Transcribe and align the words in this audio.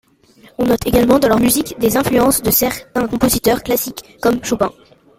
On 0.57 0.65
note 0.65 0.87
également 0.87 1.19
dans 1.19 1.27
leur 1.27 1.39
musique 1.39 1.77
des 1.77 1.95
influences 1.95 2.41
de 2.41 2.49
certains 2.49 3.07
compositeurs 3.07 3.61
classiques 3.61 4.17
comme 4.19 4.43
Chopin. 4.43 4.71